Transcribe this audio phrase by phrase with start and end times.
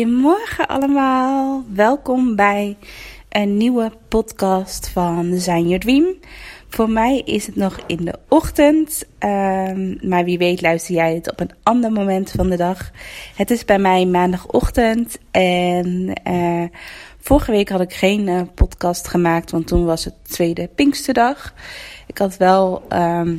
[0.00, 1.64] Goedemorgen allemaal.
[1.72, 2.76] Welkom bij
[3.28, 6.14] een nieuwe podcast van Design Your Dream.
[6.68, 11.30] Voor mij is het nog in de ochtend, ehm, maar wie weet luister jij het
[11.30, 12.90] op een ander moment van de dag.
[13.36, 16.64] Het is bij mij maandagochtend en eh,
[17.18, 21.54] vorige week had ik geen eh, podcast gemaakt, want toen was het tweede Pinksterdag.
[22.06, 23.36] Ik had wel, ehm,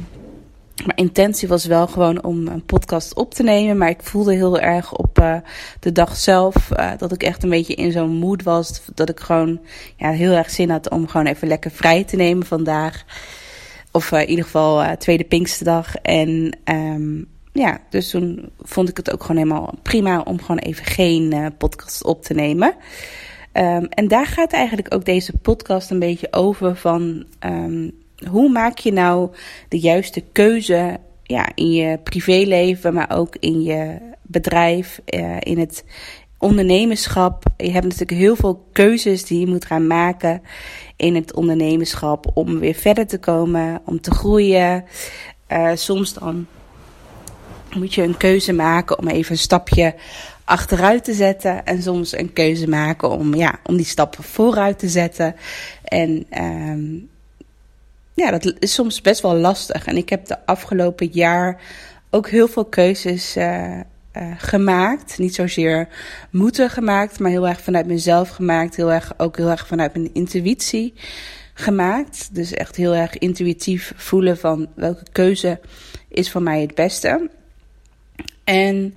[0.76, 4.60] mijn intentie was wel gewoon om een podcast op te nemen, maar ik voelde heel
[4.60, 5.36] erg op eh,
[5.80, 9.20] de dag zelf eh, dat ik echt een beetje in zo'n mood was, dat ik
[9.20, 9.60] gewoon
[9.96, 13.04] ja, heel erg zin had om gewoon even lekker vrij te nemen vandaag.
[13.92, 15.96] Of eh, in ieder geval tweede Pinksterdag.
[15.96, 17.24] En ehm,
[17.54, 22.04] ja, dus toen vond ik het ook gewoon helemaal prima om gewoon even geen podcast
[22.04, 22.76] op te nemen.
[23.52, 27.90] Ehm, en daar gaat eigenlijk ook deze podcast een beetje over van ehm,
[28.30, 29.30] hoe maak je nou
[29.68, 35.84] de juiste keuze ja, in je privéleven, maar ook in je bedrijf, eh, in het
[36.38, 37.44] ondernemerschap.
[37.58, 40.42] Je hebt natuurlijk heel veel keuzes die je moet gaan maken
[40.96, 44.86] in het ondernemerschap om weer verder te komen, om te groeien.
[45.48, 46.48] Eh, soms dan
[47.76, 49.96] moet je een keuze maken om even een stapje
[50.44, 51.66] achteruit te zetten.
[51.66, 55.36] En soms een keuze maken om, ja, om die stap vooruit te zetten.
[55.84, 56.90] En ehm,
[58.22, 59.86] ja, dat is soms best wel lastig.
[59.86, 61.62] En ik heb de afgelopen jaar
[62.10, 63.82] ook heel veel keuzes uh, uh,
[64.38, 65.18] gemaakt.
[65.18, 65.88] Niet zozeer
[66.32, 68.76] moeten gemaakt, maar heel erg vanuit mezelf gemaakt.
[68.76, 70.94] Heel erg, ook heel erg vanuit mijn intuïtie
[71.54, 72.36] gemaakt.
[72.36, 75.60] Dus echt heel erg intuïtief voelen van welke keuze
[76.08, 77.30] is voor mij het beste.
[78.44, 78.96] En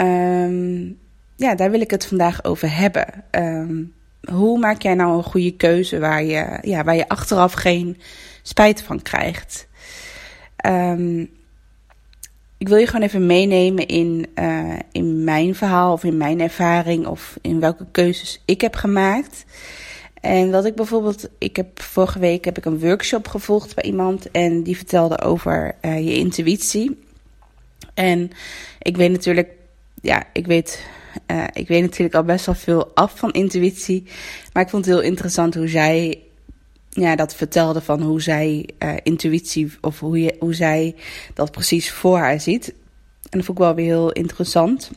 [0.00, 0.98] um,
[1.36, 3.06] ja, daar wil ik het vandaag over hebben.
[3.30, 3.94] Um,
[4.30, 7.96] hoe maak jij nou een goede keuze waar je, ja, waar je achteraf geen
[8.46, 9.66] spijt van krijgt?
[10.66, 11.30] Um,
[12.58, 17.06] ik wil je gewoon even meenemen in, uh, in mijn verhaal of in mijn ervaring
[17.06, 19.44] of in welke keuzes ik heb gemaakt.
[20.20, 24.30] En wat ik bijvoorbeeld, ik heb vorige week heb ik een workshop gevolgd bij iemand
[24.30, 27.04] en die vertelde over uh, je intuïtie.
[27.94, 28.30] En
[28.82, 29.48] ik weet natuurlijk,
[30.02, 30.86] ja, ik weet,
[31.30, 34.04] uh, ik weet natuurlijk al best wel veel af van intuïtie.
[34.52, 36.25] Maar ik vond het heel interessant hoe zij
[37.00, 40.94] ja, dat vertelde van hoe zij uh, intuïtie of hoe, je, hoe zij
[41.34, 42.68] dat precies voor haar ziet.
[43.30, 44.90] En dat vond ik wel weer heel interessant.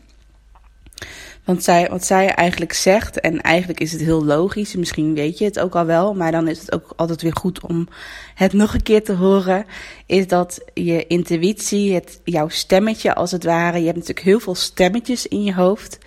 [1.46, 5.46] Want zij, wat zij eigenlijk zegt, en eigenlijk is het heel logisch, misschien weet je
[5.46, 7.88] het ook al wel, maar dan is het ook altijd weer goed om
[8.36, 9.66] het nog een keer te horen,
[10.06, 14.56] is dat je intuïtie, het, jouw stemmetje als het ware, je hebt natuurlijk heel veel
[14.56, 15.98] stemmetjes in je hoofd,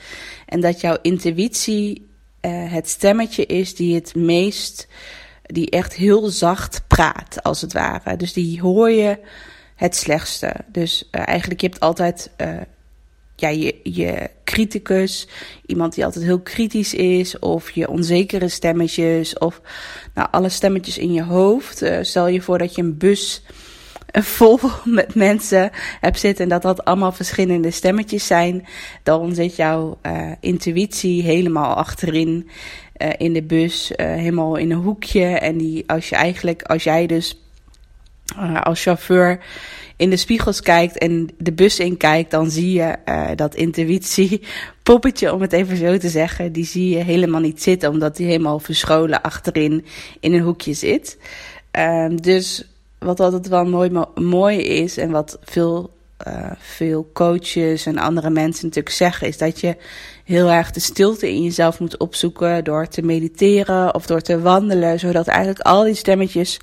[0.46, 2.08] en dat jouw intuïtie
[2.40, 4.88] uh, het stemmetje is die het meest
[5.52, 8.16] die echt heel zacht praat, als het ware.
[8.16, 9.18] Dus die hoor je
[9.76, 10.54] het slechtste.
[10.66, 12.60] Dus uh, eigenlijk, je hebt altijd uh,
[13.82, 15.28] je, criticus,
[15.66, 19.60] iemand die altijd heel kritisch is, of je onzekere stemmetjes, of
[20.14, 21.82] nou, alle stemmetjes in je hoofd.
[21.82, 23.42] Uh, stel je voor dat je een bus
[24.36, 25.70] vol met mensen
[26.00, 28.66] hebt zitten en dat dat allemaal verschillende stemmetjes zijn,
[29.02, 29.98] dan zit jouw
[30.40, 32.48] intuïtie helemaal achterin
[33.02, 35.24] uh, in de bus, uh, helemaal in een hoekje.
[35.24, 37.36] En die, als je eigenlijk, als jij dus
[38.62, 39.40] als chauffeur
[39.96, 42.96] in de spiegels kijkt en de bus in kijkt, dan zie je
[43.34, 44.40] dat intuïtie
[44.82, 48.26] poppetje, om het even zo te zeggen, die zie je helemaal niet zitten, omdat die
[48.26, 49.84] helemaal verscholen achterin
[50.20, 51.18] in een hoekje zit.
[51.70, 52.64] Ehm, dus
[52.98, 55.90] wat altijd wel mooi, mooi is en wat veel,
[56.28, 59.76] uh, veel coaches en andere mensen natuurlijk zeggen, is dat je
[60.24, 64.98] heel erg de stilte in jezelf moet opzoeken door te mediteren of door te wandelen,
[64.98, 66.60] zodat eigenlijk al die stemmetjes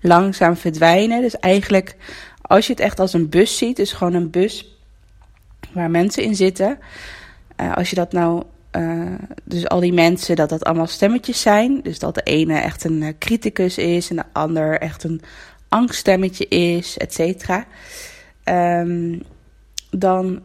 [0.00, 1.20] langzaam verdwijnen.
[1.20, 1.96] Dus eigenlijk,
[2.42, 4.78] als je het echt als een bus ziet, dus gewoon een bus
[5.72, 6.78] waar mensen in zitten,
[7.60, 8.42] uh, als je dat nou
[8.76, 9.12] uh,
[9.44, 11.80] dus al die mensen, dat dat allemaal stemmetjes zijn.
[11.82, 15.20] Dus dat de ene echt een criticus is en de ander echt een
[15.68, 17.66] angststemmetje is, et cetera.
[18.44, 19.22] Um,
[19.90, 20.42] dan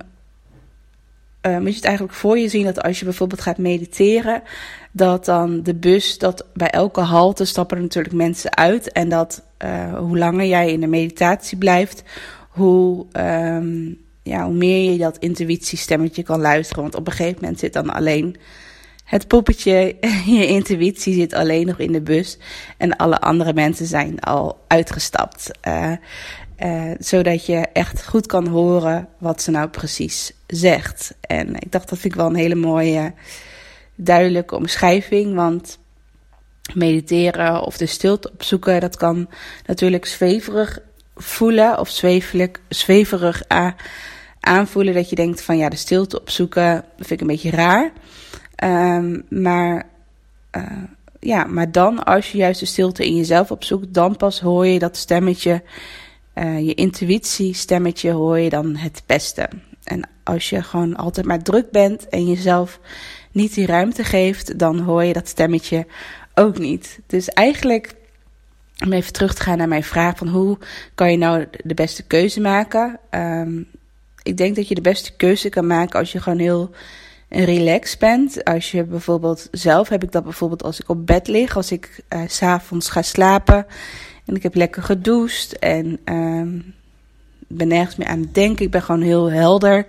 [1.42, 4.44] uh, moet je het eigenlijk voor je zien dat als je bijvoorbeeld gaat mediteren,
[4.92, 8.92] dat dan de bus, dat bij elke halte stappen er natuurlijk mensen uit.
[8.92, 12.04] En dat uh, hoe langer jij in de meditatie blijft,
[12.50, 13.94] hoe, ehm,
[14.24, 16.84] ja, hoe meer je dat intuïtiestemmetje kan luisteren.
[16.84, 18.36] Want op een gegeven moment zit dan alleen
[19.04, 19.95] het poppetje,
[20.25, 22.38] je intuïtie zit alleen nog in de bus.
[22.78, 25.52] En alle andere mensen zijn al uitgestapt.
[25.68, 25.92] Uh,
[26.64, 31.14] uh, zodat je echt goed kan horen wat ze nou precies zegt.
[31.22, 33.14] En ik dacht, dat vind ik wel een hele mooie,
[33.96, 35.36] duidelijke omschrijving.
[35.36, 35.78] Want
[36.74, 39.30] mediteren of de stilte opzoeken, dat kan
[39.66, 40.80] natuurlijk zweverig
[41.16, 43.42] voelen of zweverig, zweverig
[44.40, 44.94] aanvoelen.
[44.94, 47.92] Dat je denkt van ja, de stilte opzoeken vind ik een beetje raar.
[48.64, 49.86] Um, maar,
[50.58, 50.64] uh,
[51.20, 54.80] ja, maar dan, als je juist de stilte in jezelf opzoekt, dan pas hoor je
[54.80, 55.64] dat stemmetje,
[56.40, 59.50] uh, je intuïtie stemmetje, hoor je dan het beste.
[59.84, 62.80] En als je gewoon altijd maar druk bent en jezelf
[63.32, 65.86] niet die ruimte geeft, dan hoor je dat stemmetje
[66.34, 67.00] ook niet.
[67.08, 67.96] Dus eigenlijk,
[68.86, 70.58] om even terug te gaan naar mijn vraag van hoe
[70.96, 73.00] kan je nou de beste keuze maken?
[73.12, 73.68] Um,
[74.24, 76.72] ik denk dat je de beste keuze kan maken als je gewoon heel
[77.30, 78.44] relaxed bent.
[78.44, 82.04] Als je bijvoorbeeld, zelf heb ik dat bijvoorbeeld als ik op bed lig, als ik
[82.14, 83.66] uh, s'avonds ga slapen
[84.30, 86.74] en ik heb lekker gedoucht en um,
[87.48, 88.66] ben nergens meer aan het denken.
[88.66, 89.86] Ik ben gewoon heel helder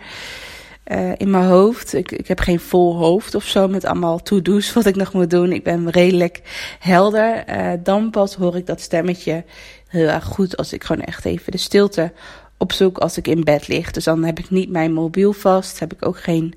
[0.92, 1.94] uh, in mijn hoofd.
[1.94, 5.30] Ik, ik heb geen vol hoofd of zo met allemaal to-do's wat ik nog moet
[5.30, 5.52] doen.
[5.52, 6.42] Ik ben redelijk
[6.78, 7.44] helder.
[7.48, 9.44] Uh, dan pas hoor ik dat stemmetje
[9.88, 12.12] heel erg goed als ik gewoon echt even de stilte
[12.56, 13.90] opzoek als ik in bed lig.
[13.90, 16.54] Dus dan heb ik niet mijn mobiel vast, heb ik ook geen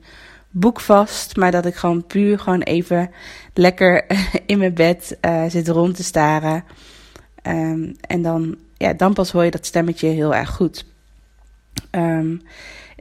[0.49, 3.11] boek vast, maar dat ik gewoon puur gewoon even
[3.53, 4.05] lekker
[4.45, 6.63] in mijn bed uh, zit rond te staren.
[7.47, 10.85] Um, en dan, ja, dan pas hoor je dat stemmetje heel erg goed.
[11.91, 12.41] Um,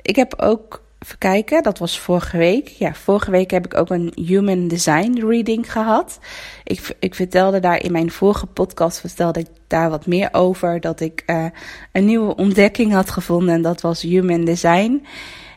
[0.03, 2.69] ik heb ook, even kijken, dat was vorige week.
[2.69, 6.19] Ja, vorige week heb ik ook een Human Design reading gehad.
[6.65, 10.81] Ik, ik vertelde daar in mijn vorige podcast, vertelde ik daar wat meer over.
[10.81, 11.45] Dat ik uh,
[11.93, 15.07] een nieuwe ontdekking had gevonden en dat was Human Design.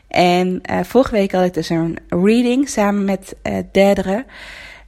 [0.08, 4.24] En uh, vorige week had ik dus een reading samen met uh, Derdere.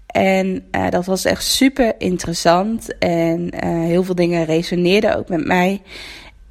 [0.08, 2.99] En uh, dat was echt super interessant.
[2.99, 5.82] En heel veel dingen resoneerden ook met mij.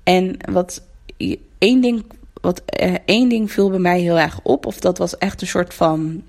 [0.04, 0.84] En wat
[1.58, 2.06] één ding,
[2.42, 2.62] wat,
[3.06, 4.66] één ding viel bij mij heel erg op.
[4.66, 6.24] Of dat was echt een soort van.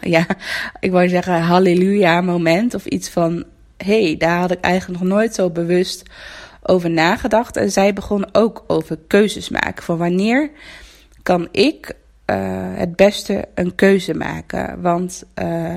[0.00, 0.26] Ja,
[0.80, 2.74] ik wou zeggen halleluja moment.
[2.74, 3.44] Of iets van.
[3.76, 6.02] hey, daar had ik eigenlijk nog nooit zo bewust
[6.62, 7.56] over nagedacht.
[7.56, 9.84] En zij begon ook over keuzes maken.
[9.84, 10.50] Van wanneer
[11.22, 12.01] kan ik uh,
[12.74, 14.82] het beste een keuze maken.
[14.82, 15.76] Want uh,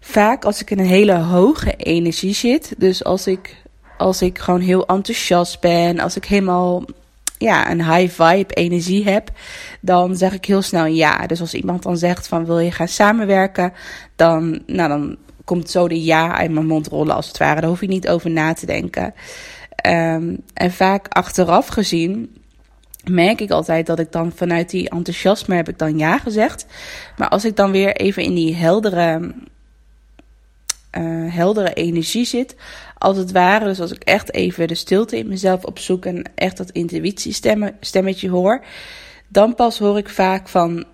[0.00, 3.56] vaak als ik in een hele hoge energie zit, dus als ik,
[3.98, 6.84] als ik gewoon heel enthousiast ben, als ik helemaal
[7.38, 9.30] ja, een high vibe energie heb,
[9.80, 11.26] dan zeg ik heel snel ja.
[11.26, 13.72] Dus als iemand dan zegt van wil je gaan samenwerken,
[14.16, 17.60] dan, nou, dan komt zo de ja uit mijn mond rollen als het ware.
[17.60, 19.14] Daar hoef je niet over na te denken.
[19.86, 22.41] Um, en vaak achteraf gezien
[23.04, 26.66] merk ik altijd dat ik dan vanuit die enthousiasme heb ik dan ja gezegd.
[27.16, 29.34] Maar als ik dan weer even in die heldere,
[30.98, 32.56] uh, heldere energie zit,
[32.98, 36.56] als het ware, dus als ik echt even de stilte in mezelf opzoek en echt
[36.56, 38.64] dat intuïtiestemmetje hoor,
[39.28, 40.84] dan pas hoor ik vaak van,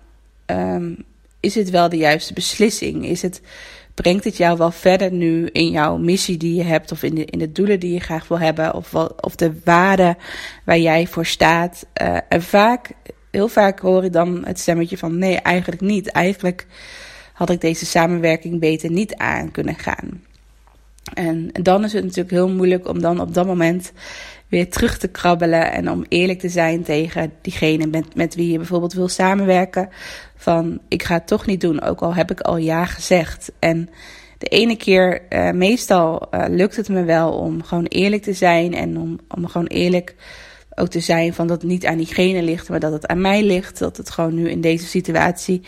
[0.45, 1.03] um,
[1.39, 3.05] is het wel de juiste beslissing?
[3.05, 3.41] Is het
[4.01, 7.25] brengt het jou wel verder nu in jouw missie die je hebt, of in de,
[7.25, 10.17] in de doelen die je graag wil hebben, of, of de waarden
[10.65, 11.85] waar jij voor staat.
[12.01, 12.91] Uh, en vaak,
[13.31, 16.11] heel vaak hoor ik dan het stemmetje van nee, eigenlijk niet.
[16.11, 16.65] Eigenlijk
[17.33, 20.23] had ik deze samenwerking beter niet aan kunnen gaan.
[21.13, 23.91] En dan is het natuurlijk heel moeilijk om dan op dat moment
[24.49, 28.57] weer terug te krabbelen en om eerlijk te zijn tegen diegene met, met wie je
[28.57, 29.89] bijvoorbeeld wil samenwerken.
[30.35, 33.51] Van ik ga het toch niet doen, ook al heb ik al ja gezegd.
[33.59, 33.89] En
[34.37, 38.73] de ene keer, uh, meestal uh, lukt het me wel om gewoon eerlijk te zijn
[38.73, 40.15] en om, om gewoon eerlijk
[40.75, 43.43] ook te zijn van dat het niet aan diegene ligt, maar dat het aan mij
[43.43, 43.79] ligt.
[43.79, 45.61] Dat het gewoon nu in deze situatie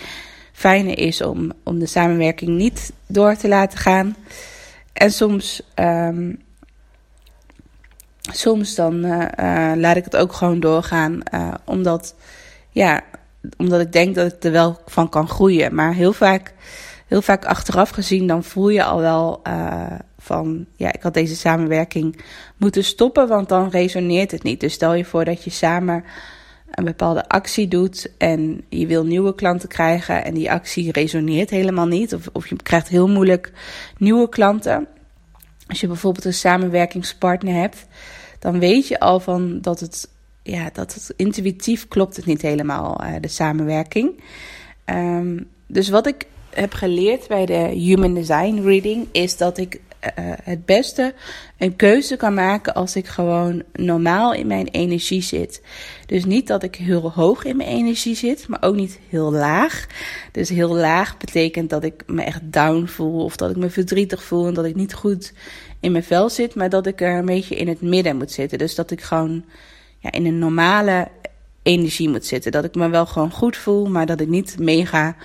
[0.54, 4.16] fijner is om, om de samenwerking niet door te laten gaan.
[4.94, 6.40] En soms um,
[8.32, 11.20] soms dan uh, uh, laat ik het ook gewoon doorgaan.
[11.34, 12.16] Uh, omdat,
[12.70, 13.02] ja,
[13.58, 15.76] omdat ik denk dat ik er wel van kan groeien.
[15.76, 16.54] Maar heel vaak,
[17.08, 19.42] heel vaak achteraf gezien, dan voel je al wel
[20.18, 22.22] van, ja, ik had deze samenwerking
[22.58, 24.60] moeten stoppen, want dan resoneert het niet.
[24.60, 26.04] Dus stel je voor dat je samen
[26.72, 31.88] een bepaalde actie doet en je wil nieuwe klanten krijgen en die actie resoneert helemaal
[31.88, 32.14] niet.
[32.14, 33.52] Of, of je krijgt heel moeilijk
[33.98, 34.88] nieuwe klanten.
[35.68, 37.86] Als je bijvoorbeeld een samenwerkingspartner hebt,
[38.42, 40.10] dan weet je al van dat het,
[40.44, 44.22] ja, dat het intuïtief klopt het niet helemaal, uh, de samenwerking.
[44.86, 50.10] Um, dus wat ik heb geleerd bij de Human Design Reading is dat ik eh,
[50.44, 51.14] het beste
[51.58, 55.62] een keuze kan maken als ik gewoon normaal in mijn energie zit.
[56.06, 59.88] Dus niet dat ik heel hoog in mijn energie zit, maar ook niet heel laag.
[60.32, 64.24] Dus heel laag betekent dat ik me echt down voel of dat ik me verdrietig
[64.24, 65.34] voel en dat ik niet goed
[65.82, 68.58] in mijn vel zit, maar dat ik er een beetje in het midden moet zitten.
[68.58, 69.46] Dus dat ik gewoon
[70.00, 71.08] ja, in een normale
[71.64, 72.52] energie moet zitten.
[72.52, 75.16] Dat ik me wel gewoon goed voel, maar dat ik niet mega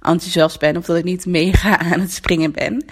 [0.00, 2.84] enthousiast ben of dat ik niet mega aan het springen ben.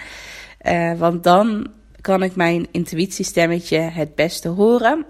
[0.67, 1.67] Uh, want dan
[2.01, 5.05] kan ik mijn intuïtiestemmetje het beste horen.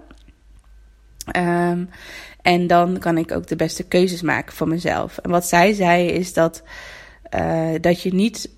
[1.36, 1.88] Um,
[2.42, 5.18] en dan kan ik ook de beste keuzes maken voor mezelf.
[5.18, 6.62] En wat zij zei is dat,
[7.34, 8.50] uh, dat je niet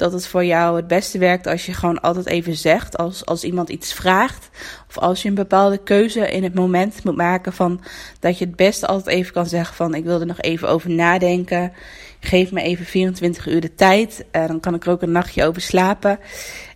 [0.00, 3.44] dat het voor jou het beste werkt als je gewoon altijd even zegt, als, als
[3.44, 4.50] iemand iets vraagt,
[4.88, 7.80] of als je een bepaalde keuze in het moment moet maken van
[8.20, 10.90] dat je het beste altijd even kan zeggen van ik wil er nog even over
[10.90, 11.72] nadenken,
[12.20, 15.44] geef me even 24 uur de tijd, uh, dan kan ik er ook een nachtje
[15.44, 16.18] over slapen.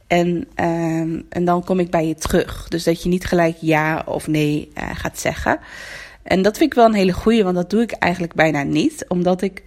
[0.06, 2.68] En, uh, en dan kom ik bij je terug.
[2.68, 5.58] Dus dat je niet gelijk ja of nee uh, gaat zeggen.
[6.22, 9.04] En dat vind ik wel een hele goeie, want dat doe ik eigenlijk bijna niet.
[9.08, 9.62] Omdat ik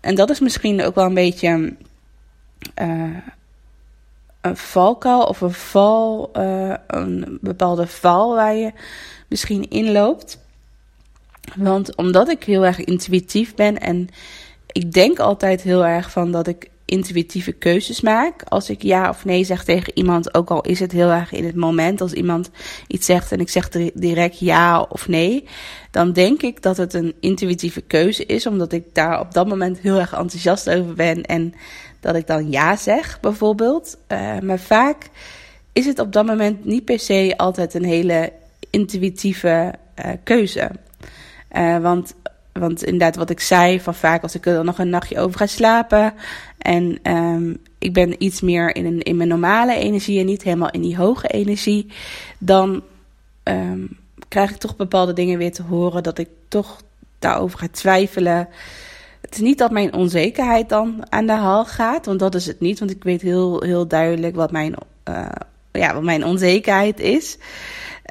[0.00, 1.74] en dat is misschien ook wel een beetje
[2.82, 3.16] uh,
[4.40, 8.72] een valkuil of een val, uh, een bepaalde val waar je
[9.28, 10.38] misschien inloopt.
[11.56, 14.08] Want omdat ik heel erg intuïtief ben en
[14.66, 18.42] ik denk altijd heel erg van dat ik intuïtieve keuzes maak.
[18.48, 21.44] Als ik ja of nee zeg tegen iemand, ook al is het heel erg in
[21.44, 22.50] het moment, als iemand
[22.86, 25.44] iets zegt en ik zeg direct ja of nee,
[25.90, 29.78] dan denk ik dat het een intuïtieve keuze is, omdat ik daar op dat moment
[29.78, 31.54] heel erg enthousiast over ben en
[32.00, 33.98] dat ik dan ja zeg, bijvoorbeeld.
[34.08, 35.08] Uh, maar vaak
[35.72, 38.32] is het op dat moment niet per se altijd een hele
[38.70, 40.70] intuïtieve uh, keuze.
[41.52, 42.14] Uh, want
[42.52, 45.38] want inderdaad, wat ik zei, van vaak als ik er dan nog een nachtje over
[45.38, 46.14] ga slapen.
[46.58, 50.80] En um, ik ben iets meer in, in mijn normale energie en niet helemaal in
[50.80, 51.86] die hoge energie.
[52.38, 52.82] Dan
[53.44, 53.98] um,
[54.28, 56.82] krijg ik toch bepaalde dingen weer te horen dat ik toch
[57.18, 58.48] daarover ga twijfelen.
[59.20, 62.60] Het is niet dat mijn onzekerheid dan aan de haal gaat, want dat is het
[62.60, 62.78] niet.
[62.78, 64.74] Want ik weet heel, heel duidelijk wat mijn,
[65.08, 65.28] uh,
[65.72, 67.38] ja, wat mijn onzekerheid is.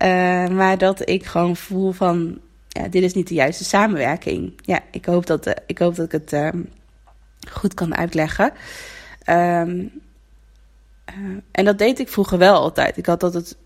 [0.04, 4.54] Uh, maar dat ik gewoon voel van ja, dit is niet de juiste samenwerking.
[4.62, 6.50] Ja, ik hoop dat, uh, ik hoop dat ik het uh,
[7.52, 8.52] goed kan uitleggen.
[9.30, 9.92] Um,
[11.18, 12.98] uh, en dat deed ik vroeger wel altijd.
[12.98, 13.58] Ik had altijd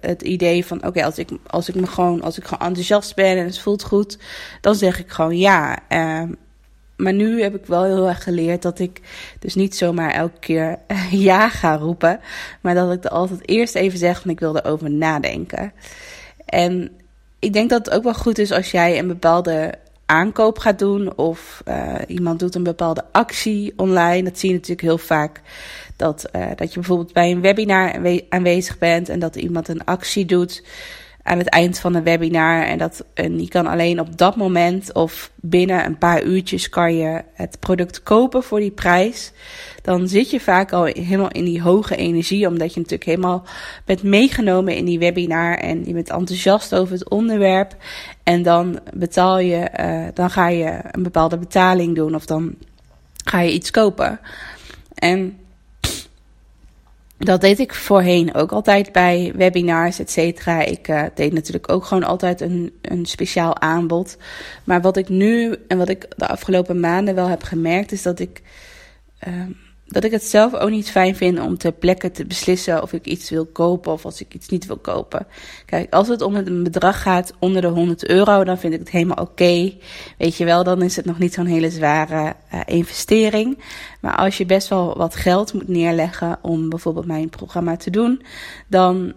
[0.00, 3.36] het idee van: oké, als, ik, als ik me gewoon, als ik gewoon enthousiast ben
[3.36, 4.18] en het voelt goed,
[4.60, 5.78] dan zeg ik gewoon ja.
[5.88, 6.32] Ehm,
[6.96, 9.00] maar nu heb ik wel heel erg geleerd dat ik
[9.38, 10.78] dus niet zomaar elke keer
[11.28, 12.20] ja ga roepen.
[12.60, 15.72] Maar dat ik er altijd eerst even zeg van ik wil erover nadenken.
[16.44, 16.90] En
[17.38, 19.74] ik denk dat het ook wel goed is als jij een bepaalde
[20.10, 24.22] aankoop gaat doen of uh, iemand doet een bepaalde actie online.
[24.22, 25.40] Dat zie je natuurlijk heel vaak.
[25.96, 30.24] Dat, uh, dat je bijvoorbeeld bij een webinar aanwezig bent en dat iemand een actie
[30.24, 30.62] doet
[31.30, 32.62] aan het eind van een webinar.
[32.62, 36.96] En, dat, en je kan alleen op dat moment of binnen een paar uurtjes kan
[36.96, 39.32] je het product kopen voor die prijs.
[39.82, 43.44] Dan zit je vaak al helemaal in die hoge energie, omdat je natuurlijk helemaal
[43.84, 47.76] bent meegenomen in die webinar en je bent enthousiast over het onderwerp.
[48.22, 52.54] En dan betaal je, uh, dan ga je een bepaalde betaling doen of dan
[53.24, 54.20] ga je iets kopen.
[54.94, 55.39] En
[57.20, 60.60] dat deed ik voorheen ook altijd bij webinars, et cetera.
[60.60, 64.16] Ik uh, deed natuurlijk ook gewoon altijd een, een speciaal aanbod.
[64.64, 68.18] Maar wat ik nu en wat ik de afgelopen maanden wel heb gemerkt, is dat
[68.18, 68.42] ik.
[69.28, 69.34] Uh,
[69.90, 73.06] dat ik het zelf ook niet fijn vind om ter plekke te beslissen of ik
[73.06, 75.26] iets wil kopen of als ik iets niet wil kopen.
[75.66, 78.90] Kijk, als het om een bedrag gaat onder de 100 euro, dan vind ik het
[78.90, 79.72] helemaal oké.
[80.18, 83.58] Weet je wel, dan is het nog niet zo'n hele zware uh, investering.
[84.00, 88.22] Maar als je best wel wat geld moet neerleggen om bijvoorbeeld mijn programma te doen,
[88.66, 89.12] dan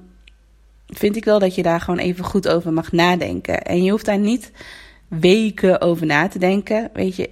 [0.88, 3.62] vind ik wel dat je daar gewoon even goed over mag nadenken.
[3.62, 4.52] En je hoeft daar niet
[5.08, 6.90] weken over na te denken.
[6.94, 7.30] Weet je,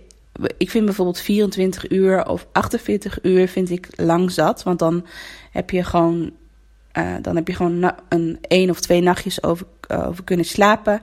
[0.58, 4.64] ik vind bijvoorbeeld 24 uur of 48 uur vind ik lang zat.
[4.64, 5.06] Want dan
[5.52, 6.32] heb je gewoon,
[6.98, 11.02] uh, dan heb je gewoon een één of twee nachtjes over, over kunnen slapen.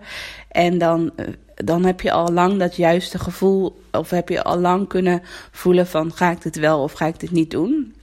[0.49, 4.59] En dan, uh, dan heb je al lang dat juiste gevoel, of heb je al
[4.59, 7.95] lang kunnen voelen van ga ik dit wel of ga ik dit niet doen.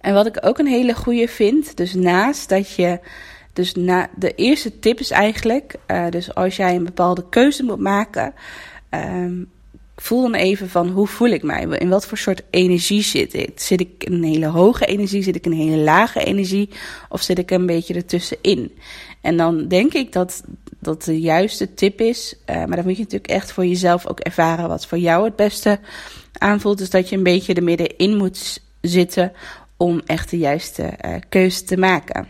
[0.00, 3.00] En wat ik ook een hele goede vind, dus naast dat je.
[3.52, 5.74] Dus na, de eerste tip is eigenlijk,
[6.10, 8.34] dus als jij een bepaalde keuze moet maken,
[8.90, 9.50] um,
[9.96, 11.62] voel dan even van hoe voel ik mij?
[11.62, 13.60] In wat voor soort energie zit ik?
[13.60, 15.22] Zit ik in een hele hoge energie?
[15.22, 16.70] Zit ik in een hele lage energie?
[17.08, 18.72] Of zit ik een beetje ertussenin?
[19.20, 20.42] En dan denk ik dat
[20.84, 22.34] dat de juiste tip is.
[22.50, 25.36] Uh, maar dan moet je natuurlijk echt voor jezelf ook ervaren wat voor jou het
[25.36, 25.78] beste
[26.38, 26.78] aanvoelt.
[26.78, 29.32] Dus dat je een beetje er middenin moet zitten
[29.76, 32.26] om echt de juiste eh, keuze te maken.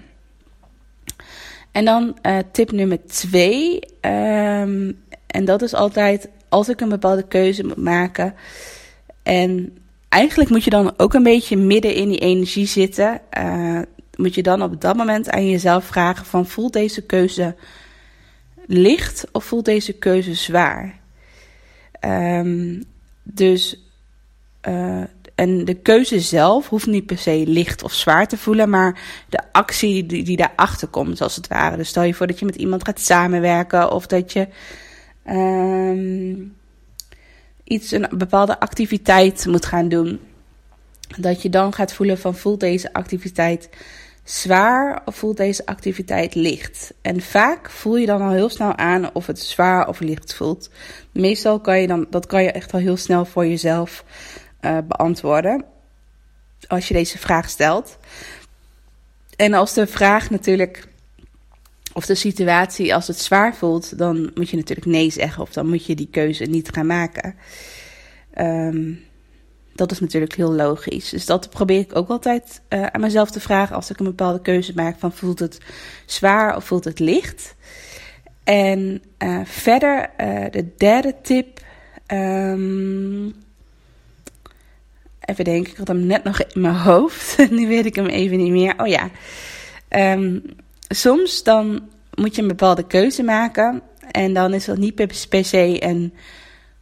[1.72, 3.80] En dan eh, tip nummer twee.
[4.00, 4.92] ehm,
[5.26, 8.34] en dat is altijd als ik een bepaalde keuze moet maken.
[9.22, 13.20] En eigenlijk moet je dan ook een beetje midden in die energie zitten.
[13.30, 13.80] eh,
[14.16, 17.54] moet je dan op dat moment aan jezelf vragen van voelt deze keuze
[18.66, 20.98] licht of voelt deze keuze zwaar?
[22.00, 22.82] Ehm,
[23.22, 23.88] dus
[24.60, 25.02] eh,
[25.34, 29.40] en de keuze zelf hoeft niet per se licht of zwaar te voelen, maar de
[29.52, 31.76] actie die, die daarachter komt, als het ware.
[31.76, 34.48] Dus stel je voor dat je met iemand gaat samenwerken of dat je
[35.24, 36.34] ehm,
[37.64, 40.20] iets, een bepaalde activiteit moet gaan doen.
[41.18, 43.68] Dat je dan gaat voelen van voelt deze activiteit
[44.24, 46.94] zwaar of voelt deze activiteit licht?
[47.02, 50.70] En vaak voel je dan al heel snel aan of het zwaar of licht voelt.
[51.12, 54.04] Meestal kan je dan, dat kan je echt al heel snel voor jezelf
[54.60, 55.64] eh, beantwoorden.
[56.66, 57.98] Als je deze vraag stelt.
[59.36, 60.88] En als de vraag natuurlijk,
[61.94, 65.42] of de situatie, als het zwaar voelt, dan moet je natuurlijk nee zeggen.
[65.42, 67.34] Of dan moet je die keuze niet gaan maken.
[68.30, 68.92] Ehm,
[69.74, 71.10] dat is natuurlijk heel logisch.
[71.10, 74.40] Dus dat probeer ik ook altijd eh, aan mezelf te vragen als ik een bepaalde
[74.40, 75.58] keuze maak: van voelt het
[76.06, 77.54] zwaar of voelt het licht?
[78.44, 81.62] En eh, verder, eh, de derde tip.
[82.06, 83.24] ehm,
[85.20, 87.36] even denken, ik had hem net nog in mijn hoofd.
[87.50, 88.74] nu weet ik hem even niet meer.
[88.76, 89.10] Oh ja.
[89.88, 90.38] Ehm,
[90.88, 93.82] soms dan moet je een bepaalde keuze maken.
[94.10, 94.94] En dan is dat niet
[95.28, 96.14] per, se een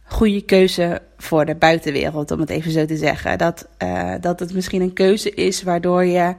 [0.03, 3.37] goede keuze voor de buitenwereld, om het even zo te zeggen.
[3.37, 6.35] Dat, eh, dat het misschien een keuze is waardoor je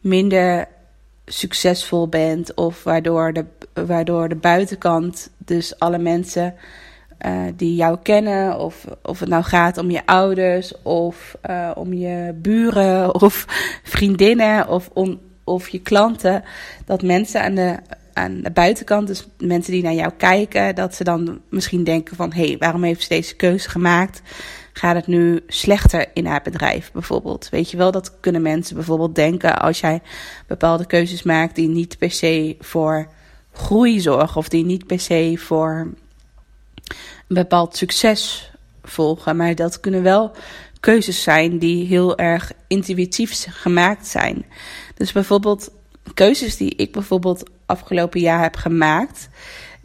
[0.00, 0.68] minder
[1.26, 2.54] succesvol bent.
[2.54, 3.44] Of waardoor de,
[3.86, 6.54] waardoor de buitenkant, dus alle mensen
[7.18, 11.92] eh, die jou kennen, of, of het nou gaat om je ouders, of eh, om
[11.92, 13.44] je buren, of
[13.82, 16.44] vriendinnen, of, om, of je klanten,
[16.84, 17.76] dat mensen aan de,
[18.12, 22.32] aan de buitenkant, dus mensen die naar jou kijken, dat ze dan misschien denken van,
[22.32, 24.22] hé, hey, waarom heeft ze deze keuze gemaakt?
[24.72, 27.48] Gaat het nu slechter in haar bedrijf bijvoorbeeld?
[27.48, 30.02] Weet je wel, dat kunnen mensen bijvoorbeeld denken als jij
[30.46, 33.08] bepaalde keuzes maakt die niet per se voor
[33.52, 35.94] groei zorgen of die niet per se voor
[37.28, 38.51] een bepaald succes
[38.82, 39.36] volgen.
[39.36, 40.32] Maar dat kunnen wel
[40.80, 44.44] keuzes zijn die heel erg intuïtief gemaakt zijn.
[44.94, 45.70] Dus bijvoorbeeld
[46.14, 49.28] keuzes die ik bijvoorbeeld afgelopen jaar heb gemaakt.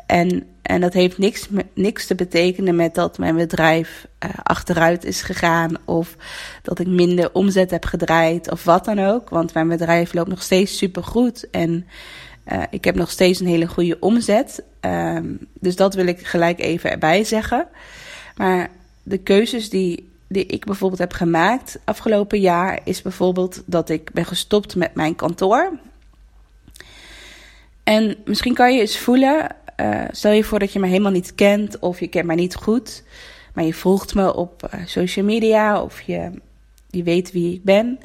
[0.06, 5.22] En, en dat heeft niks, niks te betekenen met dat mijn bedrijf uh, achteruit is
[5.22, 5.76] gegaan.
[5.86, 6.16] Of
[6.62, 8.52] dat ik minder omzet heb gedraaid.
[8.52, 9.30] Of wat dan ook.
[9.30, 11.50] Want mijn bedrijf loopt nog steeds super goed.
[11.50, 11.88] En
[12.52, 14.64] uh, ik heb nog steeds een hele goede omzet.
[14.82, 17.68] Um, dus dat wil ik gelijk even erbij zeggen.
[18.36, 18.70] Maar
[19.08, 24.26] de keuzes die, die ik bijvoorbeeld heb gemaakt afgelopen jaar is bijvoorbeeld dat ik ben
[24.26, 25.80] gestopt met mijn kantoor.
[27.84, 31.36] En misschien kan je eens voelen, uh, stel je voor dat je me helemaal niet
[31.36, 33.04] kent of je kent mij niet goed,
[33.54, 36.32] maar je volgt me op uh, social media of je,
[36.90, 38.00] je weet wie ik ben.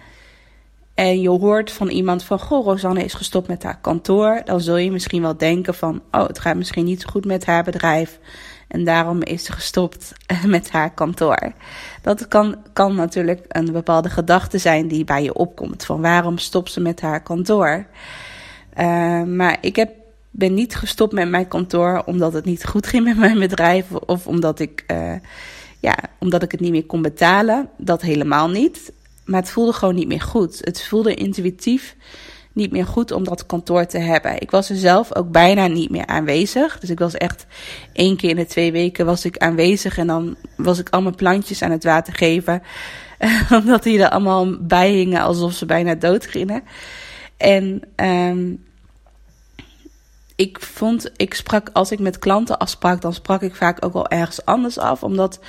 [0.94, 4.42] En je hoort van iemand van, goh, Rosanne is gestopt met haar kantoor.
[4.44, 7.44] Dan zul je misschien wel denken van, oh, het gaat misschien niet zo goed met
[7.44, 8.18] haar bedrijf.
[8.72, 10.12] En daarom is ze gestopt
[10.46, 11.52] met haar kantoor.
[12.02, 15.84] Dat kan, kan natuurlijk een bepaalde gedachte zijn die bij je opkomt.
[15.84, 17.86] Van waarom stopt ze met haar kantoor?
[18.78, 19.90] Uh, maar ik heb,
[20.30, 23.92] ben niet gestopt met mijn kantoor omdat het niet goed ging met mijn bedrijf.
[23.92, 25.14] Of omdat ik, uh,
[25.80, 27.68] ja, omdat ik het niet meer kon betalen.
[27.76, 28.92] Dat helemaal niet.
[29.24, 30.58] Maar het voelde gewoon niet meer goed.
[30.60, 31.96] Het voelde intuïtief
[32.52, 34.40] niet meer goed om dat kantoor te hebben.
[34.40, 36.78] Ik was er zelf ook bijna niet meer aanwezig.
[36.78, 37.46] Dus ik was echt
[37.92, 39.98] één keer in de twee weken was ik aanwezig.
[39.98, 42.62] En dan was ik al mijn plantjes aan het water geven.
[43.60, 46.62] Omdat die er allemaal bij hingen alsof ze bijna dood gingen.
[47.36, 48.64] En um,
[50.36, 54.08] ik vond, ik sprak, als ik met klanten afsprak, dan sprak ik vaak ook wel
[54.08, 55.02] ergens anders af.
[55.02, 55.40] Omdat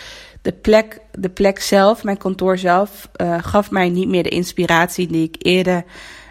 [0.41, 5.07] de plek, de plek zelf, mijn kantoor zelf, uh, gaf mij niet meer de inspiratie
[5.07, 5.83] die ik eerder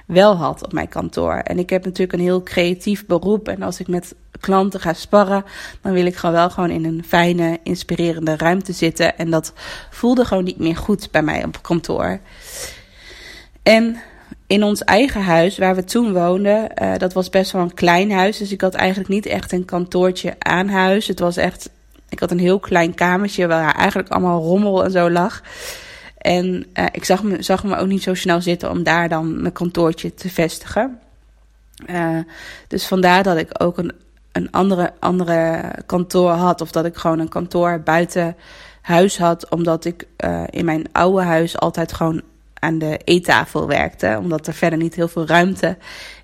[0.06, 1.34] wel had op mijn kantoor.
[1.34, 3.48] En ik heb natuurlijk een heel creatief beroep.
[3.48, 5.44] En als ik met klanten ga sparren,
[5.80, 9.18] dan wil ik gewoon wel gewoon in een fijne, inspirerende ruimte zitten.
[9.18, 9.52] En dat
[9.90, 12.20] voelde gewoon niet meer goed bij mij op kantoor.
[13.62, 13.96] En
[14.46, 18.12] in ons eigen huis, waar we toen woonden, uh, dat was best wel een klein
[18.12, 18.38] huis.
[18.38, 21.06] Dus ik had eigenlijk niet echt een kantoortje aan huis.
[21.06, 21.70] Het was echt,
[22.08, 25.42] ik had een heel klein kamertje waar eigenlijk allemaal rommel en zo lag.
[26.22, 29.40] En uh, ik zag me, zag me ook niet zo snel zitten om daar dan
[29.40, 30.98] mijn kantoortje te vestigen.
[31.87, 32.18] Uh,
[32.68, 33.92] dus vandaar dat ik ook een,
[34.32, 36.61] een andere, andere kantoor had.
[36.61, 38.37] Of dat ik gewoon een kantoor buiten
[38.80, 39.50] huis had.
[39.50, 42.22] Omdat ik uh, in mijn oude huis altijd gewoon
[42.54, 45.76] aan de eettafel werkte, omdat er verder niet heel veel ruimte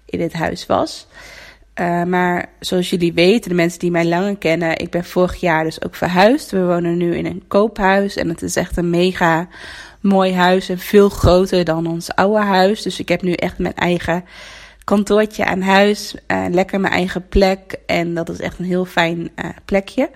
[0.05, 1.07] in het huis was.
[2.07, 5.83] Maar zoals jullie weten, de mensen die mij langer kennen, ik ben vorig jaar dus
[5.85, 6.51] ook verhuisd.
[6.51, 9.49] We wonen nu in een koophuis en het is echt een mega
[10.01, 12.83] mooi huis en veel groter dan ons oude huis.
[12.83, 14.25] Dus ik heb nu echt mijn eigen
[14.85, 19.19] kantoortje aan huis, uh, lekker mijn eigen plek en dat is echt een heel fijn
[19.19, 20.11] uh, plekje.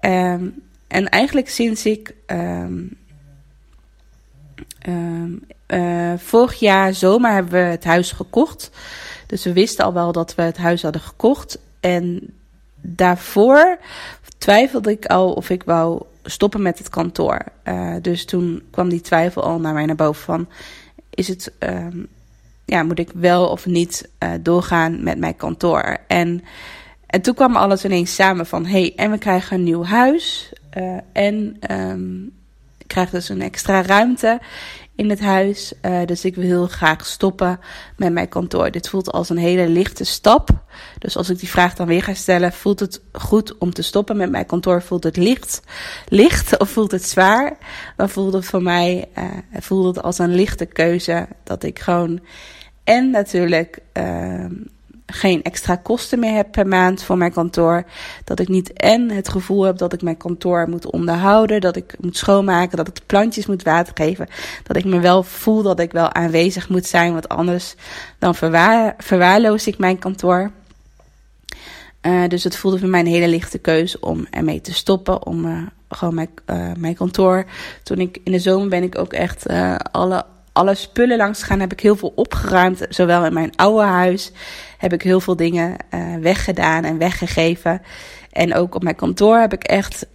[0.00, 2.96] Um, en eigenlijk sinds ik um,
[4.88, 5.46] um,
[6.18, 8.70] vorig jaar zomer hebben we het huis gekocht.
[9.26, 11.58] Dus we wisten al wel dat we het huis hadden gekocht.
[11.80, 12.34] En
[12.80, 13.78] daarvoor
[14.38, 17.38] twijfelde ik al of ik wou stoppen met het kantoor.
[17.64, 20.48] Uh, dus toen kwam die twijfel al naar mij naar boven van...
[21.10, 22.06] is het, um,
[22.64, 25.96] ja, moet ik wel of niet uh, doorgaan met mijn kantoor?
[26.06, 26.44] En,
[27.06, 28.66] en toen kwam alles ineens samen van...
[28.66, 30.52] hey, en we krijgen een nieuw huis.
[30.78, 32.32] Uh, en um,
[32.78, 34.40] ik krijg dus een extra ruimte
[34.96, 35.72] in het huis.
[35.82, 37.60] Uh, dus ik wil heel graag stoppen
[37.96, 38.70] met mijn kantoor.
[38.70, 40.50] Dit voelt als een hele lichte stap.
[40.98, 44.16] Dus als ik die vraag dan weer ga stellen, voelt het goed om te stoppen
[44.16, 44.82] met mijn kantoor?
[44.82, 45.62] Voelt het licht,
[46.08, 47.56] licht of voelt het zwaar?
[47.96, 49.24] Dan voelt het voor mij uh,
[49.60, 51.28] voelt het als een lichte keuze.
[51.44, 52.20] Dat ik gewoon
[52.84, 54.44] en natuurlijk uh,
[55.06, 57.84] geen extra kosten meer heb per maand voor mijn kantoor.
[58.24, 61.60] Dat ik niet en het gevoel heb dat ik mijn kantoor moet onderhouden.
[61.60, 62.76] Dat ik moet schoonmaken.
[62.76, 64.28] Dat ik plantjes moet water geven.
[64.62, 67.12] Dat ik me wel voel dat ik wel aanwezig moet zijn.
[67.12, 67.74] Want anders
[68.18, 70.50] dan verwaar, verwaarloos ik mijn kantoor.
[72.02, 75.26] Uh, dus het voelde voor mij een hele lichte keuze om ermee te stoppen.
[75.26, 77.46] Om uh, gewoon mijn, uh, mijn kantoor.
[77.82, 79.46] Toen ik in de zomer ben ik ook echt
[79.92, 80.24] alle
[80.56, 82.86] alle spullen langs gaan, heb ik heel veel opgeruimd.
[82.88, 84.32] Zowel in mijn oude huis
[84.78, 87.82] heb ik heel veel dingen uh, weggedaan en weggegeven.
[88.32, 90.06] En ook op mijn kantoor heb ik echt,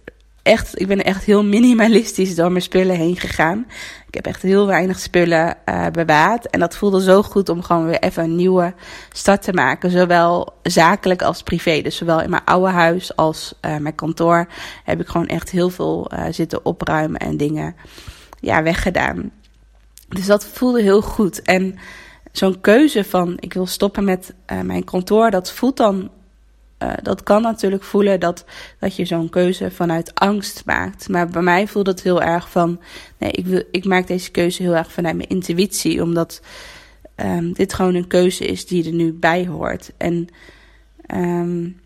[0.42, 3.66] echt, ik ben echt heel minimalistisch door mijn spullen heen gegaan.
[4.06, 6.50] Ik heb echt heel weinig spullen uh, bewaard.
[6.50, 8.74] En dat voelde zo goed om gewoon weer even een nieuwe
[9.12, 9.90] start te maken.
[9.90, 11.80] Zowel zakelijk als privé.
[11.80, 14.46] Dus zowel in mijn oude huis als uh, mijn kantoor
[14.84, 17.76] heb ik gewoon echt heel veel zitten opruimen en dingen
[18.40, 19.30] ja, weggedaan.
[20.14, 21.42] Dus dat voelde heel goed.
[21.42, 21.78] En
[22.32, 26.10] zo'n keuze van ik wil stoppen met uh, mijn kantoor, dat voelt dan.
[26.78, 28.44] Uh, dat kan natuurlijk voelen dat,
[28.78, 31.08] dat je zo'n keuze vanuit angst maakt.
[31.08, 32.80] Maar bij mij voelt het heel erg van.
[33.18, 36.02] Nee, ik, wil, ik maak deze keuze heel erg vanuit mijn intuïtie.
[36.02, 36.40] Omdat
[37.16, 39.92] um, dit gewoon een keuze is die er nu bij hoort.
[39.96, 40.28] En
[41.14, 41.80] um,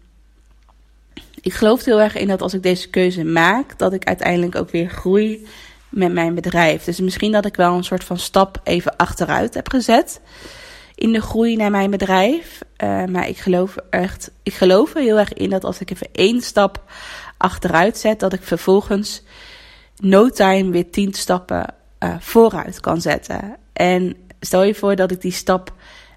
[1.41, 4.71] ik geloof heel erg in dat als ik deze keuze maak, dat ik uiteindelijk ook
[4.71, 5.47] weer groei
[5.97, 6.85] met mijn bedrijf.
[6.85, 10.21] Dus misschien dat ik wel een soort van stap even achteruit heb gezet
[10.95, 12.61] in de groei naar mijn bedrijf.
[12.85, 16.09] Uh, maar ik geloof echt, ik geloof er heel erg in dat als ik even
[16.13, 16.83] één stap
[17.37, 19.23] achteruit zet, dat ik vervolgens
[19.97, 23.57] no time weer tien stappen uh, vooruit kan zetten.
[23.73, 25.73] En stel je voor dat ik die stap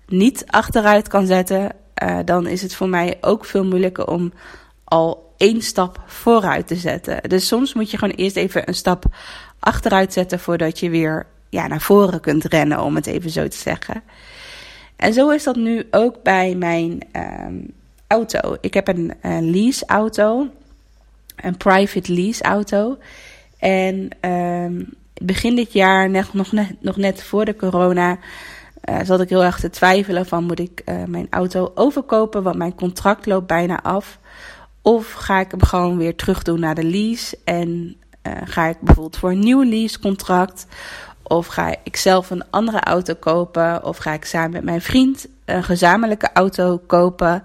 [0.07, 1.71] niet achteruit kan zetten,
[2.03, 4.33] uh, dan is het voor mij ook veel moeilijker om
[4.83, 7.29] al één stap vooruit te zetten.
[7.29, 9.05] Dus soms moet je gewoon eerst even een stap
[9.59, 13.57] achteruit zetten voordat je weer ja, naar voren kunt rennen, om het even zo te
[13.57, 14.03] zeggen.
[14.95, 16.99] En zo is dat nu ook bij mijn
[17.47, 17.73] um,
[18.07, 18.57] auto.
[18.61, 20.47] Ik heb een, een leaseauto,
[21.35, 22.97] een private leaseauto.
[23.59, 26.33] En um, begin dit jaar, net,
[26.79, 28.17] nog net voor de corona,
[28.89, 32.57] uh, zat ik heel erg te twijfelen van moet ik uh, mijn auto overkopen, want
[32.57, 34.19] mijn contract loopt bijna af.
[34.81, 37.95] Of ga ik hem gewoon weer terug doen naar de lease en
[38.29, 40.65] uh, ga ik bijvoorbeeld voor een nieuw leasecontract?
[41.23, 43.83] Of ga ik zelf een andere auto kopen?
[43.83, 47.43] Of ga ik samen met mijn vriend een gezamenlijke auto kopen?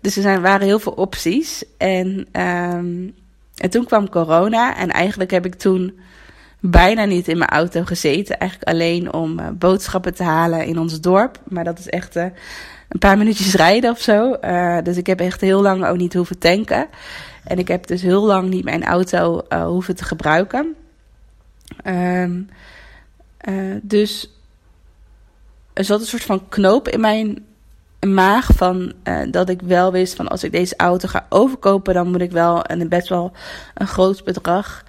[0.00, 1.64] Dus er zijn, waren heel veel opties.
[1.78, 3.14] En, um,
[3.56, 4.76] en toen kwam corona.
[4.76, 5.98] En eigenlijk heb ik toen
[6.60, 8.38] bijna niet in mijn auto gezeten.
[8.38, 11.38] Eigenlijk alleen om uh, boodschappen te halen in ons dorp.
[11.44, 12.24] Maar dat is echt uh,
[12.88, 14.36] een paar minuutjes rijden of zo.
[14.82, 16.86] Dus ik heb echt heel lang ook niet hoeven tanken.
[17.46, 20.74] En ik heb dus heel lang niet mijn auto uh, hoeven te gebruiken.
[21.86, 22.48] Um,
[23.48, 24.30] uh, dus
[25.72, 27.44] er zat een soort van knoop in mijn
[28.06, 32.10] maag van uh, dat ik wel wist van als ik deze auto ga overkopen, dan
[32.10, 33.32] moet ik wel een best wel
[33.74, 34.84] een groot bedrag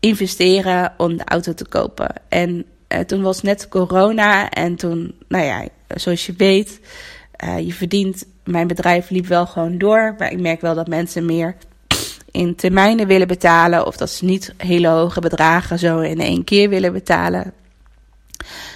[0.00, 2.08] investeren om de auto te kopen.
[2.28, 2.66] En
[3.06, 6.80] toen was net corona en toen, nou ja, zoals je weet,
[7.60, 11.56] je verdient, mijn bedrijf liep wel gewoon door, maar ik merk wel dat mensen meer
[12.30, 13.86] in termijnen willen betalen.
[13.86, 17.52] Of dat ze niet hele hoge bedragen zo in één keer willen betalen.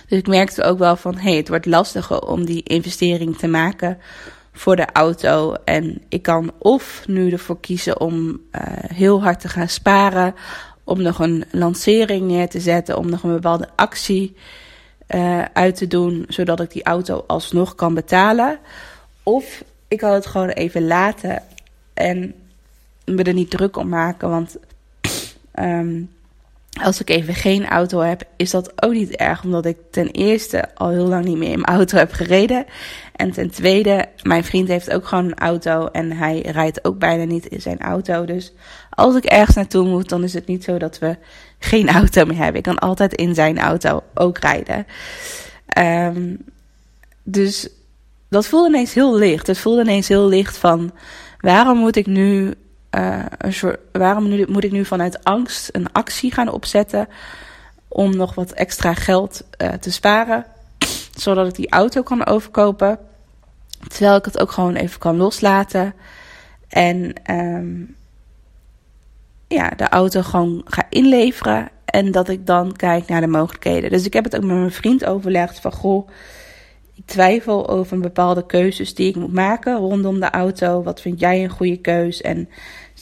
[0.09, 3.99] Dus ik merkte ook wel van, hey, het wordt lastiger om die investering te maken
[4.53, 5.55] voor de auto.
[5.64, 8.61] En ik kan of nu ervoor kiezen om uh,
[8.95, 10.35] heel hard te gaan sparen,
[10.85, 14.37] om nog een lancering neer te zetten, om nog een bepaalde actie
[15.07, 18.59] eh, uit te doen, zodat ik die auto alsnog kan betalen.
[19.23, 21.43] Of ik kan het gewoon even laten
[21.95, 22.35] en
[23.05, 24.31] me er niet druk om maken.
[24.31, 24.57] Want
[25.51, 26.03] ehm,
[26.83, 29.45] als ik even geen auto heb, is dat ook niet erg.
[29.45, 32.64] Omdat ik ten eerste al heel lang niet meer in mijn auto heb gereden.
[33.17, 35.87] En ten tweede, mijn vriend heeft ook gewoon een auto.
[35.87, 38.25] En hij rijdt ook bijna niet in zijn auto.
[38.25, 38.53] Dus
[38.90, 41.17] als ik ergens naartoe moet, dan is het niet zo dat we
[41.59, 42.57] geen auto meer hebben.
[42.57, 44.87] Ik kan altijd in zijn auto ook rijden.
[45.67, 46.35] Ehm,
[47.23, 47.69] dus
[48.29, 49.47] dat voelde ineens heel licht.
[49.47, 50.93] Het voelde ineens heel licht van
[51.40, 52.55] waarom moet ik nu
[53.48, 57.09] soort, waarom nu, moet ik nu vanuit angst een actie gaan opzetten
[57.88, 60.44] om nog wat extra geld uh, te sparen,
[61.14, 62.98] zodat ik die auto kan overkopen,
[63.88, 65.94] terwijl ik het ook gewoon even kan loslaten
[66.68, 67.96] en um,
[69.48, 73.90] ja, de auto gewoon ga inleveren en dat ik dan kijk naar de mogelijkheden.
[73.90, 76.09] Dus ik heb het ook met mijn vriend overlegd van goh
[76.94, 80.83] ik twijfel over bepaalde keuzes die ik moet maken rondom de auto.
[80.83, 82.20] Wat vind jij een goede keus?
[82.20, 82.48] En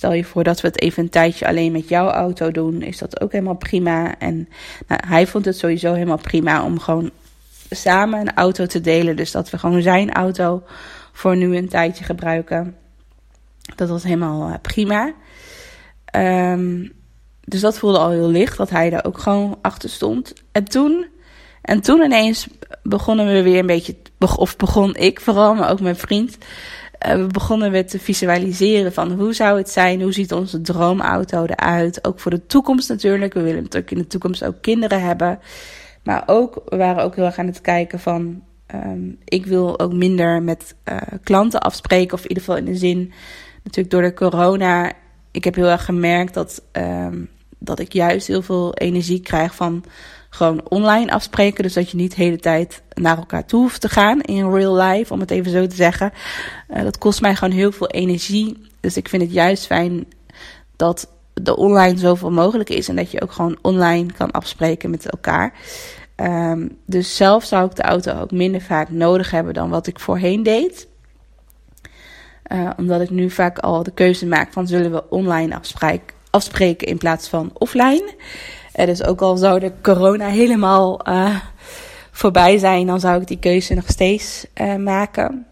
[0.02, 2.98] stel je voor dat we het even een tijdje alleen met jouw auto doen, is
[2.98, 4.18] dat ook helemaal prima.
[4.18, 4.48] En
[4.88, 7.10] nou, hij vond het sowieso helemaal prima om gewoon
[7.70, 9.16] samen een auto te delen.
[9.16, 10.62] Dus dat we gewoon zijn auto
[11.12, 12.76] voor nu een tijdje gebruiken.
[13.76, 15.12] Dat was helemaal uh, prima.
[16.16, 16.92] Um,
[17.40, 20.32] dus dat voelde al heel licht, dat hij daar ook gewoon achter stond.
[20.52, 21.06] En toen
[21.62, 22.46] en toen ineens
[22.82, 23.96] begonnen we weer een beetje,
[24.36, 26.38] of begon ik vooral, maar ook mijn vriend.
[27.06, 31.44] Uh, we begonnen weer te visualiseren van hoe zou het zijn, hoe ziet onze droomauto
[31.44, 32.04] eruit.
[32.04, 33.34] Ook voor de toekomst natuurlijk.
[33.34, 35.38] We willen natuurlijk in de toekomst ook kinderen hebben.
[36.04, 38.42] Maar ook, we waren ook heel erg aan het kijken van,
[38.74, 42.14] um, ik wil ook minder met uh, klanten afspreken.
[42.14, 43.12] Of in ieder geval in de zin,
[43.62, 44.92] natuurlijk door de corona.
[45.30, 47.28] Ik heb heel erg gemerkt dat, um,
[47.64, 49.84] dat ik juist heel veel energie krijg van
[50.30, 51.62] gewoon online afspreken.
[51.62, 54.76] Dus dat je niet de hele tijd naar elkaar toe hoeft te gaan in real
[54.76, 56.12] life, om het even zo te zeggen.
[56.70, 58.70] Uh, dat kost mij gewoon heel veel energie.
[58.80, 60.06] Dus ik vind het juist fijn
[60.76, 65.10] dat de online zoveel mogelijk is en dat je ook gewoon online kan afspreken met
[65.10, 65.54] elkaar.
[66.16, 70.00] Um, dus zelf zou ik de auto ook minder vaak nodig hebben dan wat ik
[70.00, 70.88] voorheen deed.
[72.52, 76.86] Uh, omdat ik nu vaak al de keuze maak van zullen we online afspreken, afspreken
[76.86, 78.14] in plaats van offline.
[78.72, 81.36] Dus ook al zou de corona helemaal uh,
[82.10, 85.46] voorbij zijn, dan zou ik die keuze nog steeds uh, maken.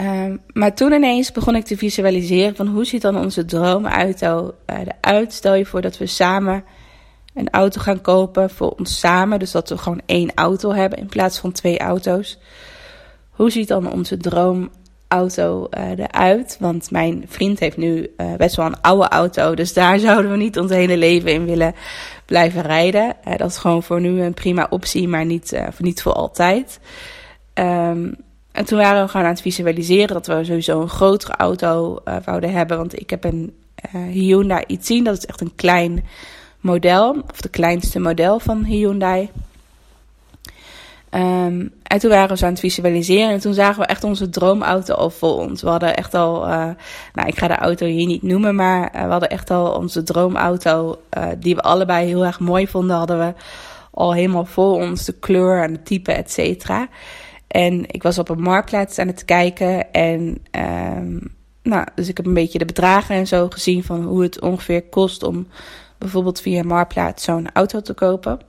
[0.00, 5.32] Um, maar toen ineens begon ik te visualiseren van hoe ziet dan onze droomauto eruit.
[5.32, 6.64] Stel je voor dat we samen
[7.34, 9.38] een auto gaan kopen voor ons samen.
[9.38, 12.38] Dus dat we gewoon één auto hebben in plaats van twee auto's.
[13.30, 14.70] Hoe ziet dan onze droom
[15.10, 16.56] auto uh, eruit.
[16.60, 19.54] Want mijn vriend heeft nu uh, best wel een oude auto.
[19.54, 21.74] Dus daar zouden we niet ons hele leven in willen
[22.26, 23.16] blijven rijden.
[23.28, 26.80] Uh, dat is gewoon voor nu een prima optie, maar niet, voor, niet voor altijd.
[27.54, 28.16] Um,
[28.52, 32.52] en toen waren we gewoon aan het visualiseren dat we sowieso een grotere auto wouden
[32.52, 32.76] hebben.
[32.76, 33.54] Want ik heb een
[34.10, 35.02] Hyundai i10.
[35.02, 36.04] Dat is echt een klein
[36.60, 37.22] model.
[37.30, 39.30] Of de kleinste model van Hyundai.
[41.14, 43.30] Um, en toen waren we aan het visualiseren.
[43.30, 45.62] En toen zagen we echt onze droomauto al voor ons.
[45.62, 46.68] We hadden echt al, uh,
[47.12, 50.02] nou ik ga de auto hier niet noemen, maar uh, we hadden echt al onze
[50.02, 53.34] droomauto, uh, die we allebei heel erg mooi vonden, hadden we
[53.90, 55.04] al helemaal voor ons.
[55.04, 56.88] De kleur en de type, et cetera.
[57.46, 59.92] En ik was op een marktplaats aan het kijken.
[59.92, 60.38] En
[60.96, 64.40] um, nou, dus ik heb een beetje de bedragen en zo gezien van hoe het
[64.40, 65.46] ongeveer kost om
[65.98, 68.40] bijvoorbeeld via marktplaats zo'n auto te kopen.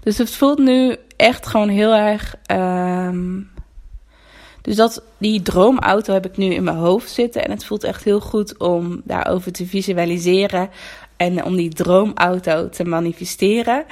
[0.00, 2.34] Dus het voelt nu echt gewoon heel erg.
[2.50, 3.50] Um,
[4.62, 7.44] dus dat, die droomauto heb ik nu in mijn hoofd zitten.
[7.44, 10.70] En het voelt echt heel goed om daarover te visualiseren.
[11.16, 13.84] En om die droomauto te manifesteren.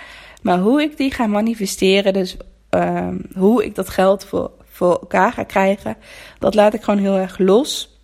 [0.42, 2.36] Maar hoe ik die ga manifesteren, dus
[2.70, 5.96] um, hoe ik dat geld voor, voor elkaar ga krijgen,
[6.38, 7.98] dat laat ik gewoon heel erg los.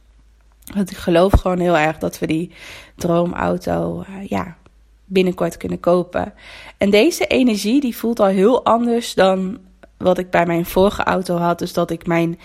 [0.74, 2.50] Want ik geloof gewoon heel erg dat we die
[2.96, 4.56] droomauto, uh, ja,
[5.04, 6.34] binnenkort kunnen kopen.
[6.84, 9.58] En deze energie die voelt al heel anders dan
[9.96, 11.58] wat ik bij mijn vorige auto had.
[11.58, 12.38] Dus dat ik mijn,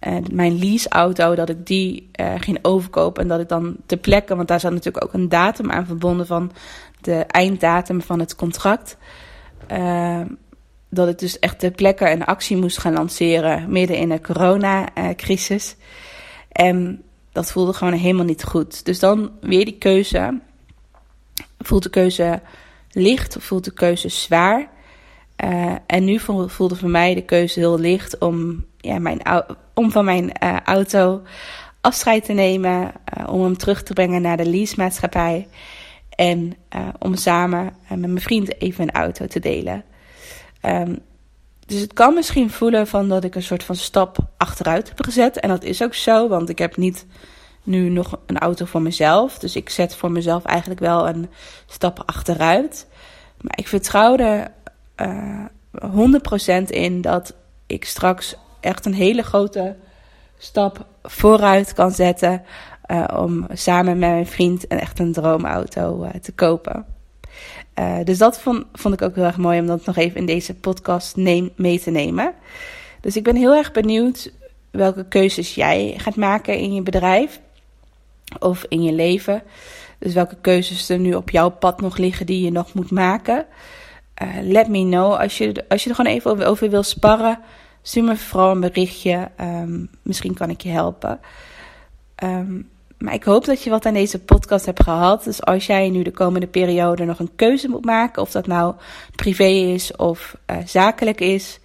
[0.00, 3.22] uh, mijn leaseauto, dat ik die uh, ging overkopen.
[3.22, 6.26] En dat ik dan te plekken, want daar zat natuurlijk ook een datum aan verbonden
[6.26, 6.52] van
[7.00, 8.96] de einddatum van het contract.
[9.72, 10.20] Uh,
[10.88, 15.76] dat ik dus echt de plekken een actie moest gaan lanceren midden in de coronacrisis.
[16.48, 17.02] En
[17.32, 18.84] dat voelde gewoon helemaal niet goed.
[18.84, 20.40] Dus dan weer die keuze
[21.58, 22.40] voelt de keuze
[22.92, 24.68] licht voelt de keuze zwaar?
[25.44, 29.20] Uh, en nu voelde voor mij de keuze heel licht om, ja, mijn,
[29.74, 31.22] om van mijn uh, auto
[31.80, 32.92] afscheid te nemen.
[33.18, 35.46] Uh, om hem terug te brengen naar de leasemaatschappij.
[36.14, 39.84] En eh, om samen eh, met mijn vriend even een auto te delen.
[40.60, 40.94] Ehm,
[41.66, 45.40] dus het kan misschien voelen van dat ik een soort van stap achteruit heb gezet.
[45.40, 47.06] En dat is ook zo, want ik heb niet
[47.62, 49.38] nu nog een auto voor mezelf.
[49.38, 51.28] Dus ik zet voor mezelf eigenlijk wel een
[51.66, 52.86] stap achteruit.
[53.40, 54.50] Maar ik vertrouw er
[54.94, 55.44] eh
[55.80, 57.34] 100% in dat
[57.66, 59.76] ik straks echt een hele grote
[60.38, 62.42] stap vooruit kan zetten.
[62.82, 66.86] eh, om samen met mijn vriend een echt een droomauto eh, te kopen.
[67.74, 70.54] Eh, dus dat vond, ik ook heel erg mooi om dat nog even in deze
[70.54, 72.34] podcast mee te nemen.
[73.00, 74.32] Dus ik ben heel erg benieuwd
[74.70, 77.40] welke keuzes jij gaat maken in je bedrijf
[78.38, 79.42] of in je leven.
[79.98, 83.46] Dus welke keuzes er nu op jouw pad nog liggen die je nog moet maken.
[84.14, 85.14] Eh, let me know.
[85.14, 87.38] Als je, als je er gewoon even over, wil sparren,
[87.82, 89.30] stuur me vooral een berichtje.
[89.36, 91.20] Ehm, misschien kan ik je helpen.
[92.14, 92.60] Ehm,
[92.98, 95.24] maar ik hoop dat je wat aan deze podcast hebt gehad.
[95.24, 98.74] Dus als jij nu de komende periode nog een keuze moet maken, of dat nou
[99.16, 101.60] privé is of eh, zakelijk is,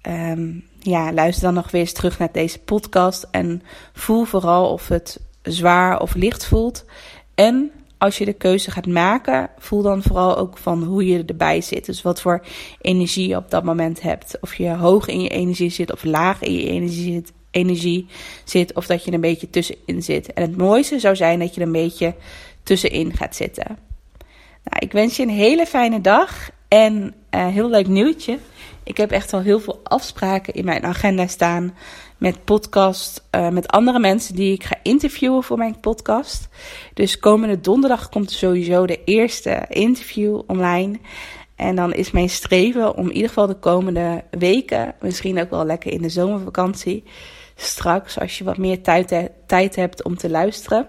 [0.00, 4.88] ehm, ja, luister dan nog weer eens terug naar deze podcast en voel vooral of
[4.88, 6.84] het zwaar of licht voelt.
[7.34, 11.60] En als je de keuze gaat maken, voel dan vooral ook van hoe je erbij
[11.60, 11.86] zit.
[11.86, 12.44] Dus wat voor
[12.80, 14.36] energie je op dat moment hebt.
[14.40, 18.06] Of je hoog in je energie zit of laag in je energie zit energie
[18.44, 20.32] zit of dat je er een beetje tussenin zit.
[20.32, 22.14] En het mooiste zou zijn dat je er een beetje
[22.62, 23.78] tussenin gaat zitten.
[24.64, 28.38] Nou, ik wens je een hele fijne dag en uh, heel leuk nieuwtje.
[28.82, 31.74] Ik heb echt al heel veel afspraken in mijn agenda staan
[32.18, 36.48] met podcast, uh, met andere mensen die ik ga interviewen voor mijn podcast.
[36.94, 40.98] Dus komende donderdag komt sowieso de eerste interview online.
[41.56, 45.64] En dan is mijn streven om in ieder geval de komende weken, misschien ook wel
[45.64, 47.04] lekker in de zomervakantie,
[47.54, 50.88] straks als je wat meer tijd, tijd hebt om te luisteren,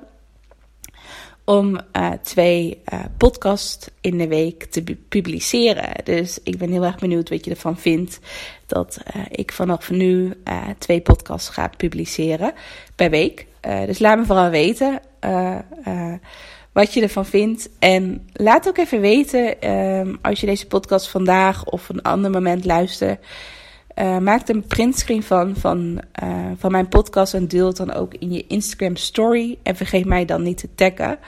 [1.50, 5.90] om uh, twee uh, podcasts in de week te publiceren.
[6.04, 8.20] Dus ik ben heel erg benieuwd wat je ervan vindt
[8.66, 10.34] dat uh, ik vanaf nu
[10.78, 12.54] twee podcasts ga publiceren
[12.96, 13.46] per week.
[13.86, 15.02] dus laat me vooral weten
[16.78, 17.70] wat je ervan vindt.
[17.80, 22.66] En laat ook even weten um, als je deze podcast vandaag of een ander moment
[22.66, 23.26] luistert.
[24.00, 28.14] Uh, maak een printscreen van, van, uh, van mijn podcast en deel het dan ook
[28.14, 29.58] in je Instagram story.
[29.64, 31.20] En vergeet mij dan niet te taggen.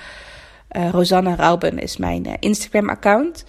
[0.78, 3.46] Uh, Rosanna Rauben is mijn Instagram account.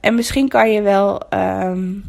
[0.00, 2.04] en misschien kan je wel, um,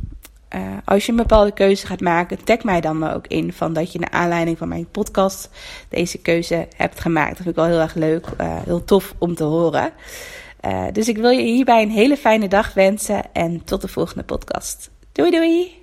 [0.85, 3.99] als je een bepaalde keuze gaat maken, tag mij dan ook in van dat je
[3.99, 5.49] naar aanleiding van mijn podcast
[5.89, 7.27] deze keuze hebt gemaakt.
[7.27, 8.25] Dat vind ik wel heel erg leuk,
[8.65, 9.91] heel tof om te horen.
[10.91, 14.89] dus ik wil je hierbij een hele fijne dag wensen en tot de volgende podcast.
[15.11, 15.82] Doei doei!